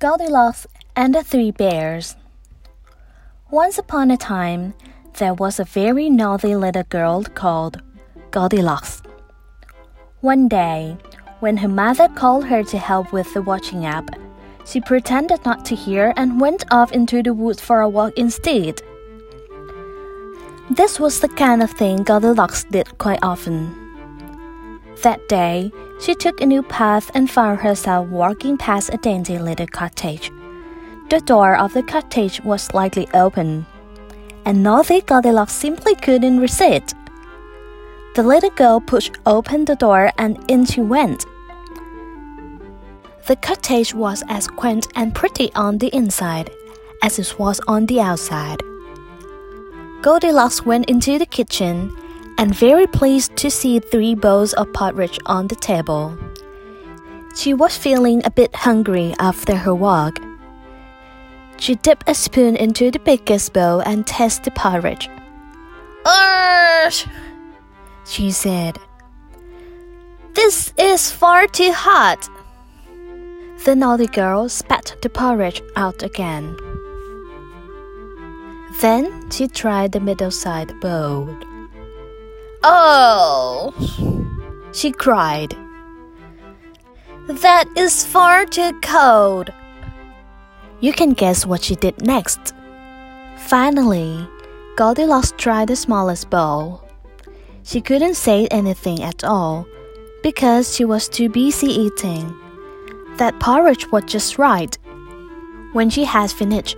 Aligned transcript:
Goldilocks 0.00 0.66
and 0.96 1.14
the 1.14 1.22
Three 1.22 1.50
Bears. 1.50 2.16
Once 3.50 3.78
upon 3.78 4.10
a 4.10 4.16
time, 4.16 4.74
there 5.18 5.34
was 5.34 5.60
a 5.60 5.64
very 5.64 6.08
naughty 6.08 6.56
little 6.56 6.84
girl 6.84 7.22
called 7.22 7.82
Goldilocks. 8.30 9.02
One 10.20 10.48
day, 10.48 10.96
when 11.40 11.58
her 11.58 11.68
mother 11.68 12.08
called 12.08 12.46
her 12.46 12.64
to 12.64 12.78
help 12.78 13.12
with 13.12 13.32
the 13.34 13.42
washing 13.42 13.84
up, 13.84 14.08
she 14.64 14.80
pretended 14.80 15.44
not 15.44 15.64
to 15.66 15.74
hear 15.74 16.12
and 16.16 16.40
went 16.40 16.64
off 16.70 16.92
into 16.92 17.22
the 17.22 17.34
woods 17.34 17.60
for 17.60 17.80
a 17.80 17.88
walk 17.88 18.12
instead. 18.16 18.82
This 20.70 21.00
was 21.00 21.20
the 21.20 21.28
kind 21.28 21.62
of 21.62 21.70
thing 21.70 22.04
Goldilocks 22.04 22.64
did 22.64 22.96
quite 22.98 23.18
often. 23.22 23.74
That 25.02 25.28
day, 25.28 25.72
she 26.00 26.14
took 26.14 26.40
a 26.40 26.46
new 26.46 26.62
path 26.62 27.10
and 27.14 27.30
found 27.30 27.60
herself 27.60 28.08
walking 28.08 28.56
past 28.56 28.92
a 28.92 28.96
dainty 28.96 29.38
little 29.38 29.66
cottage. 29.66 30.30
The 31.10 31.20
door 31.20 31.56
of 31.56 31.72
the 31.72 31.82
cottage 31.82 32.40
was 32.44 32.62
slightly 32.62 33.08
open, 33.14 33.66
and 34.44 34.62
naughty 34.62 35.00
Goldilocks 35.00 35.52
simply 35.52 35.94
couldn't 35.96 36.38
resist. 36.38 36.94
The 38.14 38.22
little 38.22 38.50
girl 38.50 38.80
pushed 38.80 39.16
open 39.26 39.64
the 39.64 39.76
door 39.76 40.12
and 40.18 40.38
in 40.48 40.66
she 40.66 40.80
went. 40.80 41.26
The 43.30 43.36
cottage 43.36 43.94
was 43.94 44.24
as 44.28 44.48
quaint 44.48 44.88
and 44.96 45.14
pretty 45.14 45.52
on 45.54 45.78
the 45.78 45.86
inside 45.94 46.50
as 47.00 47.16
it 47.20 47.38
was 47.38 47.60
on 47.68 47.86
the 47.86 48.00
outside. 48.00 48.60
Goldilocks 50.02 50.66
went 50.66 50.90
into 50.90 51.16
the 51.16 51.26
kitchen 51.26 51.96
and 52.38 52.52
very 52.52 52.88
pleased 52.88 53.36
to 53.36 53.48
see 53.48 53.78
three 53.78 54.16
bowls 54.16 54.52
of 54.54 54.72
porridge 54.72 55.16
on 55.26 55.46
the 55.46 55.54
table. 55.54 56.18
She 57.36 57.54
was 57.54 57.78
feeling 57.78 58.20
a 58.24 58.32
bit 58.32 58.52
hungry 58.52 59.14
after 59.20 59.54
her 59.54 59.76
walk. 59.76 60.18
She 61.56 61.76
dipped 61.76 62.08
a 62.08 62.16
spoon 62.16 62.56
into 62.56 62.90
the 62.90 62.98
biggest 62.98 63.52
bowl 63.52 63.78
and 63.78 64.08
tasted 64.08 64.46
the 64.46 64.50
porridge. 64.50 65.08
Urgh! 66.04 67.08
She 68.04 68.32
said, 68.32 68.80
This 70.34 70.74
is 70.76 71.12
far 71.12 71.46
too 71.46 71.70
hot. 71.70 72.28
The 73.64 73.76
naughty 73.76 74.06
girl 74.06 74.48
spat 74.48 74.96
the 75.02 75.10
porridge 75.10 75.62
out 75.76 76.02
again. 76.02 76.56
Then 78.80 79.30
she 79.30 79.48
tried 79.48 79.92
the 79.92 80.00
middle 80.00 80.30
side 80.30 80.72
bowl. 80.80 81.28
Oh, 82.62 83.74
she 84.72 84.92
cried. 84.92 85.54
That 87.28 87.66
is 87.76 88.04
far 88.06 88.46
too 88.46 88.72
cold. 88.80 89.50
You 90.80 90.94
can 90.94 91.12
guess 91.12 91.44
what 91.44 91.62
she 91.62 91.74
did 91.74 92.00
next. 92.00 92.54
Finally, 93.36 94.26
Goldilocks 94.76 95.34
tried 95.36 95.68
the 95.68 95.76
smallest 95.76 96.30
bowl. 96.30 96.82
She 97.62 97.82
couldn't 97.82 98.14
say 98.14 98.46
anything 98.46 99.02
at 99.02 99.22
all 99.22 99.66
because 100.22 100.74
she 100.74 100.86
was 100.86 101.10
too 101.10 101.28
busy 101.28 101.66
eating. 101.66 102.34
That 103.16 103.38
porridge 103.40 103.90
was 103.92 104.04
just 104.04 104.38
right. 104.38 104.76
When 105.72 105.90
she 105.90 106.04
had 106.04 106.30
finished, 106.30 106.76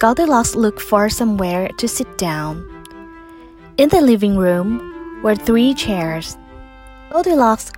Goldilocks 0.00 0.54
looked 0.54 0.80
for 0.80 1.08
somewhere 1.08 1.68
to 1.68 1.88
sit 1.88 2.18
down. 2.18 2.68
In 3.76 3.88
the 3.88 4.00
living 4.00 4.36
room, 4.36 5.20
were 5.22 5.36
three 5.36 5.74
chairs. 5.74 6.36
Goldilocks 7.10 7.72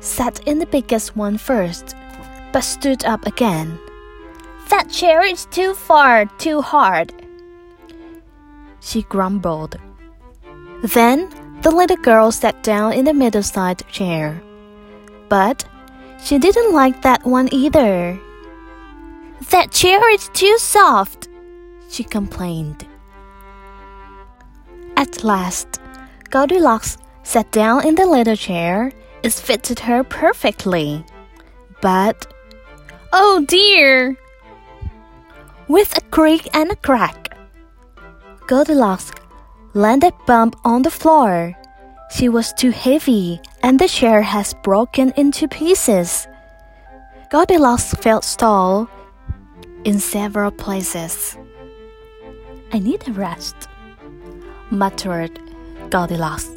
sat 0.00 0.40
in 0.46 0.58
the 0.58 0.66
biggest 0.66 1.16
one 1.16 1.38
first, 1.38 1.94
but 2.52 2.62
stood 2.62 3.04
up 3.04 3.26
again. 3.26 3.78
That 4.68 4.90
chair 4.90 5.22
is 5.22 5.46
too 5.46 5.74
far, 5.74 6.26
too 6.38 6.60
hard. 6.60 7.12
She 8.80 9.02
grumbled. 9.02 9.76
Then 10.82 11.30
the 11.62 11.70
little 11.70 11.96
girl 11.96 12.32
sat 12.32 12.62
down 12.62 12.92
in 12.92 13.04
the 13.04 13.14
middle 13.14 13.42
side 13.42 13.86
chair. 13.88 14.40
But 15.28 15.64
she 16.22 16.38
didn't 16.38 16.72
like 16.72 17.02
that 17.02 17.24
one 17.24 17.48
either. 17.52 18.18
That 19.50 19.70
chair 19.70 20.00
is 20.12 20.28
too 20.32 20.58
soft, 20.58 21.28
she 21.88 22.04
complained. 22.04 22.86
At 24.96 25.22
last, 25.22 25.80
Goldilocks 26.30 26.98
sat 27.22 27.50
down 27.52 27.86
in 27.86 27.94
the 27.94 28.06
little 28.06 28.36
chair. 28.36 28.92
It 29.22 29.32
fitted 29.32 29.80
her 29.80 30.04
perfectly. 30.04 31.04
But, 31.80 32.32
oh 33.12 33.44
dear! 33.46 34.16
With 35.68 35.96
a 35.96 36.00
creak 36.10 36.48
and 36.54 36.70
a 36.70 36.76
crack, 36.76 37.36
Goldilocks 38.46 39.12
landed 39.74 40.14
bump 40.26 40.56
on 40.64 40.82
the 40.82 40.90
floor. 40.90 41.52
She 42.10 42.28
was 42.28 42.52
too 42.52 42.70
heavy, 42.70 43.40
and 43.66 43.80
the 43.80 43.88
chair 43.88 44.22
has 44.22 44.54
broken 44.62 45.12
into 45.16 45.48
pieces. 45.48 46.28
Goldilocks 47.32 47.92
felt 47.94 48.22
stalled 48.22 48.86
in 49.82 49.98
several 49.98 50.52
places. 50.52 51.36
I 52.72 52.78
need 52.78 53.08
a 53.08 53.12
rest, 53.12 53.56
muttered 54.70 55.40
Goldilocks. 55.90 56.48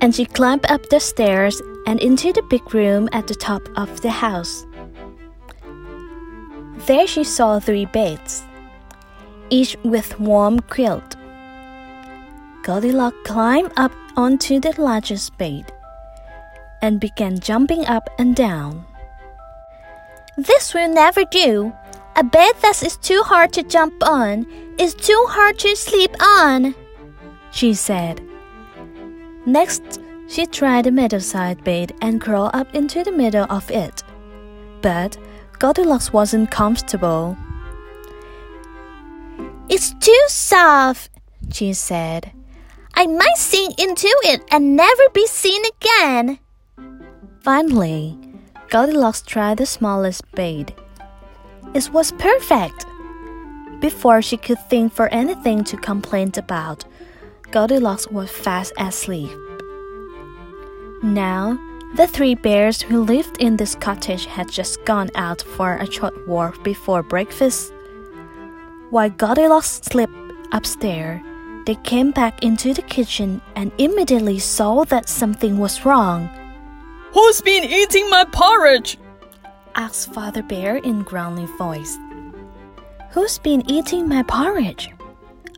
And 0.00 0.14
she 0.14 0.24
climbed 0.24 0.64
up 0.70 0.88
the 0.88 1.00
stairs 1.00 1.60
and 1.86 2.00
into 2.00 2.32
the 2.32 2.42
big 2.48 2.72
room 2.72 3.10
at 3.12 3.26
the 3.26 3.34
top 3.34 3.60
of 3.76 4.00
the 4.00 4.10
house. 4.10 4.64
There 6.86 7.06
she 7.06 7.24
saw 7.24 7.60
three 7.60 7.84
beds, 7.84 8.42
each 9.50 9.76
with 9.84 10.18
warm 10.18 10.60
quilt. 10.60 11.11
Goldilocks 12.62 13.16
climbed 13.24 13.72
up 13.76 13.92
onto 14.16 14.60
the 14.60 14.74
largest 14.80 15.36
bed 15.38 15.72
and 16.80 17.00
began 17.00 17.38
jumping 17.38 17.86
up 17.86 18.08
and 18.18 18.34
down. 18.36 18.84
This 20.36 20.74
will 20.74 20.92
never 20.92 21.24
do. 21.24 21.72
A 22.16 22.24
bed 22.24 22.54
that 22.62 22.82
is 22.82 22.96
too 22.96 23.22
hard 23.24 23.52
to 23.54 23.62
jump 23.62 23.94
on 24.06 24.46
is 24.78 24.94
too 24.94 25.24
hard 25.28 25.58
to 25.60 25.74
sleep 25.76 26.14
on 26.20 26.74
she 27.52 27.74
said. 27.74 28.20
Next, 29.46 30.00
she 30.28 30.46
tried 30.46 30.86
the 30.86 30.90
middle 30.90 31.20
side 31.20 31.62
bed 31.62 31.92
and 32.00 32.20
crawled 32.20 32.54
up 32.54 32.74
into 32.74 33.04
the 33.04 33.12
middle 33.12 33.46
of 33.50 33.70
it. 33.70 34.02
But 34.80 35.16
Goldilocks 35.58 36.12
wasn't 36.12 36.50
comfortable. 36.50 37.36
It's 39.68 39.94
too 40.00 40.24
soft, 40.26 41.10
she 41.52 41.72
said. 41.72 42.32
I 42.94 43.06
might 43.06 43.36
sink 43.36 43.80
into 43.80 44.08
it 44.24 44.42
and 44.50 44.76
never 44.76 45.02
be 45.12 45.26
seen 45.26 45.62
again. 45.64 46.38
Finally, 47.40 48.16
Goldilocks 48.68 49.22
tried 49.22 49.58
the 49.58 49.66
smallest 49.66 50.30
bed. 50.32 50.74
It 51.74 51.90
was 51.92 52.12
perfect. 52.12 52.86
Before 53.80 54.22
she 54.22 54.36
could 54.36 54.60
think 54.68 54.92
for 54.92 55.08
anything 55.08 55.64
to 55.64 55.76
complain 55.76 56.30
about, 56.36 56.84
Goldilocks 57.50 58.08
was 58.08 58.30
fast 58.30 58.72
asleep. 58.78 59.30
Now, 61.02 61.58
the 61.96 62.06
three 62.06 62.34
bears 62.34 62.80
who 62.80 63.02
lived 63.04 63.38
in 63.38 63.56
this 63.56 63.74
cottage 63.74 64.26
had 64.26 64.50
just 64.50 64.84
gone 64.84 65.10
out 65.14 65.42
for 65.42 65.76
a 65.76 65.90
short 65.90 66.28
walk 66.28 66.62
before 66.62 67.02
breakfast. 67.02 67.72
While 68.90 69.10
Goldilocks 69.10 69.80
slept 69.82 70.12
upstairs, 70.52 71.20
they 71.66 71.76
came 71.76 72.10
back 72.10 72.42
into 72.42 72.74
the 72.74 72.82
kitchen 72.82 73.40
and 73.54 73.72
immediately 73.78 74.38
saw 74.38 74.84
that 74.84 75.08
something 75.08 75.58
was 75.58 75.84
wrong. 75.84 76.28
Who's 77.12 77.40
been 77.40 77.64
eating 77.64 78.08
my 78.10 78.24
porridge? 78.24 78.98
asked 79.74 80.12
Father 80.12 80.42
Bear 80.42 80.76
in 80.76 81.00
a 81.00 81.04
growling 81.04 81.46
voice. 81.56 81.98
Who's 83.10 83.38
been 83.38 83.62
eating 83.70 84.08
my 84.08 84.22
porridge? 84.22 84.90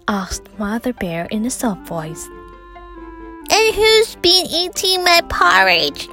asked 0.09 0.49
Mother 0.59 0.93
Bear 0.93 1.27
in 1.31 1.47
a 1.47 1.51
soft 1.51 1.87
voice. 1.87 2.29
And 3.51 3.75
who's 3.75 4.17
been 4.17 4.47
eating 4.47 5.05
my 5.05 5.21
porridge? 5.29 6.09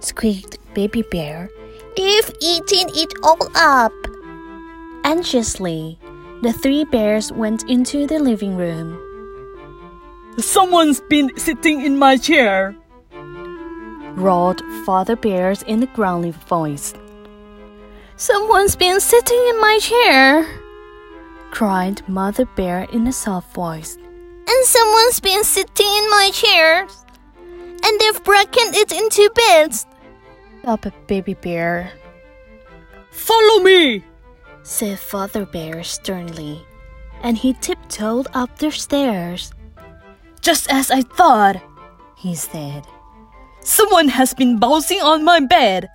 squeaked 0.00 0.58
Baby 0.74 1.02
Bear. 1.10 1.50
They've 1.96 2.30
eaten 2.40 2.88
it 2.94 3.12
all 3.22 3.48
up. 3.56 3.92
Anxiously, 5.04 5.98
the 6.42 6.52
three 6.52 6.84
bears 6.84 7.32
went 7.32 7.68
into 7.68 8.06
the 8.06 8.20
living 8.20 8.56
room. 8.56 9.07
Someone's 10.40 11.00
been 11.00 11.36
sitting 11.36 11.80
in 11.80 11.98
my 11.98 12.16
chair, 12.16 12.76
roared 14.14 14.62
Father 14.86 15.16
Bears 15.16 15.62
in 15.64 15.82
a 15.82 15.86
growling 15.86 16.32
voice. 16.32 16.94
Someone's 18.14 18.76
been 18.76 19.00
sitting 19.00 19.44
in 19.48 19.60
my 19.60 19.78
chair, 19.80 20.46
cried 21.50 22.08
Mother 22.08 22.44
Bear 22.44 22.84
in 22.92 23.08
a 23.08 23.12
soft 23.12 23.52
voice. 23.52 23.96
And 23.96 24.64
someone's 24.64 25.18
been 25.18 25.42
sitting 25.42 25.86
in 25.86 26.10
my 26.10 26.30
chairs. 26.32 27.04
And 27.84 28.00
they've 28.00 28.22
broken 28.22 28.74
it 28.74 28.92
into 28.92 29.30
bits. 29.34 29.86
Up 30.64 30.86
Baby 31.08 31.34
Bear, 31.34 31.90
Follow 33.10 33.64
me! 33.64 34.04
said 34.62 35.00
Father 35.00 35.44
Bear 35.46 35.82
sternly, 35.82 36.64
and 37.22 37.36
he 37.36 37.54
tiptoed 37.54 38.28
up 38.34 38.56
the 38.58 38.70
stairs. 38.70 39.52
Just 40.48 40.72
as 40.72 40.90
I 40.90 41.02
thought, 41.02 41.60
He 42.16 42.34
said, 42.34 42.88
someone 43.60 44.08
has 44.08 44.32
been 44.32 44.56
bouncing 44.56 44.96
on 45.04 45.22
my 45.22 45.44
bed. 45.44 45.90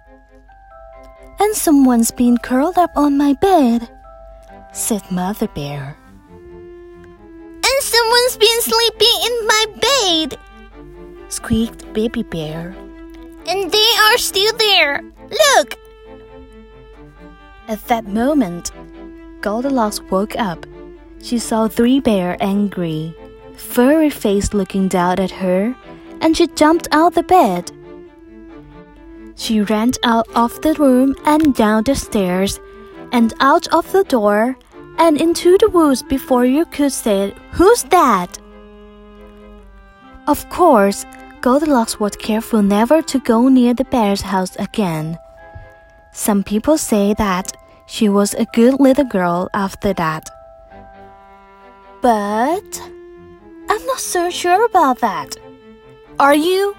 And 1.42 1.56
someone's 1.56 2.12
been 2.12 2.38
curled 2.38 2.78
up 2.78 2.92
on 2.96 3.18
my 3.18 3.34
bed, 3.42 3.90
said 4.72 5.02
Mother 5.10 5.48
Bear. 5.48 5.98
And 6.30 7.80
someone's 7.82 8.38
been 8.38 8.62
sleeping 8.62 9.18
in 9.26 9.36
my 9.50 9.66
bed. 9.82 10.38
Squeaked 11.34 11.92
Baby 11.98 12.22
Bear. 12.22 12.76
And 13.50 13.72
they 13.72 13.92
are 14.06 14.18
still 14.20 14.54
there. 14.58 15.02
Look! 15.34 15.74
At 17.68 17.82
that 17.88 18.06
moment, 18.06 18.70
Goldilocks 19.42 20.00
woke 20.14 20.38
up. 20.38 20.68
She 21.24 21.40
saw 21.40 21.68
Three 21.68 22.00
Bear 22.00 22.38
angry, 22.40 23.18
furry 23.58 24.10
face 24.10 24.54
looking 24.54 24.88
down 24.88 25.20
at 25.20 25.32
her, 25.32 25.76
and 26.22 26.36
she 26.36 26.48
jumped 26.48 26.88
out 26.92 27.14
the 27.14 27.24
bed. 27.24 27.72
She 29.36 29.62
ran 29.62 29.92
out 30.04 30.28
of 30.36 30.62
the 30.62 30.74
room 30.76 31.16
and 31.26 31.56
down 31.56 31.84
the 31.84 31.96
stairs, 31.96 32.60
and 33.12 33.34
out 33.40 33.68
of 33.74 33.92
the 33.92 34.04
door, 34.04 34.56
and 34.98 35.20
into 35.20 35.58
the 35.58 35.70
woods 35.70 36.04
before 36.04 36.46
you 36.46 36.66
could 36.66 36.92
say, 36.92 37.34
Who's 37.52 37.84
that? 37.84 38.40
Of 40.28 40.50
course, 40.50 41.06
Goldilocks 41.42 42.00
was 42.00 42.16
careful 42.16 42.62
never 42.62 43.02
to 43.02 43.20
go 43.20 43.50
near 43.50 43.74
the 43.74 43.84
bear's 43.86 44.22
house 44.22 44.56
again. 44.58 45.18
Some 46.14 46.44
people 46.44 46.78
say 46.78 47.14
that 47.16 47.52
she 47.86 48.08
was 48.08 48.34
a 48.36 48.46
good 48.54 48.80
little 48.80 49.04
girl 49.04 49.50
after 49.54 49.94
that. 49.94 50.30
But 52.02 52.82
not 53.94 54.00
so 54.00 54.28
sure 54.28 54.66
about 54.66 54.98
that. 55.02 55.38
Are 56.18 56.34
you? 56.34 56.76